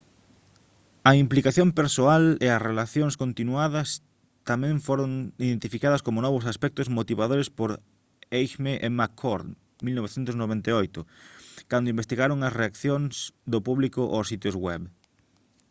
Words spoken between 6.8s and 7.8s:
motivadores por